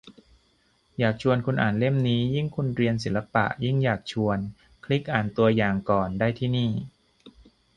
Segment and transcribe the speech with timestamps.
[0.99, 4.37] อยากชวนคุณอ่านเล่มนี้ ยิ่งคุณเรียนศิลปะ ยิ่งอยากชวน
[4.85, 6.71] คลิกอ่านตัวอย่างก่อนได้ที่นี่